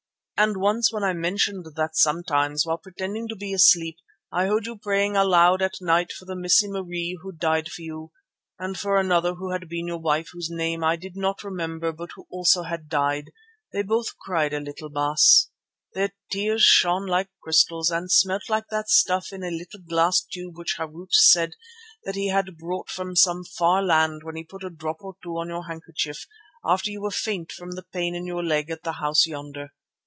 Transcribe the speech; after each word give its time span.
And 0.43 0.57
once, 0.57 0.91
when 0.91 1.03
I 1.03 1.13
mentioned 1.13 1.67
that 1.75 1.95
sometimes, 1.95 2.65
while 2.65 2.79
pretending 2.79 3.27
to 3.27 3.35
be 3.35 3.53
asleep, 3.53 3.97
I 4.31 4.45
had 4.45 4.49
heard 4.49 4.65
you 4.65 4.75
praying 4.75 5.15
aloud 5.15 5.61
at 5.61 5.75
night 5.79 6.11
for 6.11 6.25
the 6.25 6.35
Missie 6.35 6.67
Marie 6.67 7.15
who 7.21 7.31
died 7.31 7.69
for 7.69 7.83
you, 7.83 8.11
and 8.57 8.75
for 8.75 8.97
another 8.99 9.35
who 9.35 9.51
had 9.51 9.69
been 9.69 9.85
your 9.85 9.99
wife 9.99 10.29
whose 10.33 10.49
name 10.49 10.83
I 10.83 10.95
did 10.95 11.15
not 11.15 11.43
remember 11.43 11.91
but 11.91 12.09
who 12.15 12.23
had 12.23 12.27
also 12.31 12.63
died, 12.87 13.29
they 13.71 13.83
both 13.83 14.17
cried 14.17 14.51
a 14.51 14.59
little, 14.59 14.89
Baas. 14.89 15.51
Their 15.93 16.09
tears 16.31 16.63
shone 16.63 17.05
like 17.05 17.29
crystals 17.43 17.91
and 17.91 18.11
smelt 18.11 18.49
like 18.49 18.65
that 18.71 18.89
stuff 18.89 19.31
in 19.31 19.43
a 19.43 19.51
little 19.51 19.81
glass 19.87 20.21
tube 20.21 20.57
which 20.57 20.77
Harût 20.79 21.11
said 21.13 21.51
that 22.03 22.15
he 22.15 22.33
brought 22.57 22.89
from 22.89 23.15
some 23.15 23.43
far 23.43 23.83
land 23.83 24.23
when 24.23 24.35
he 24.37 24.43
put 24.43 24.63
a 24.63 24.71
drop 24.71 25.03
or 25.03 25.15
two 25.21 25.37
on 25.37 25.49
your 25.49 25.67
handkerchief, 25.67 26.25
after 26.65 26.89
you 26.89 27.03
were 27.03 27.11
faint 27.11 27.51
from 27.51 27.73
the 27.73 27.83
pain 27.93 28.15
in 28.15 28.25
your 28.25 28.43
leg 28.43 28.71
at 28.71 28.81
the 28.81 28.93
house 28.93 29.27
yonder. 29.27 29.73